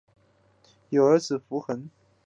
[0.89, 1.87] 有儿子伏暅。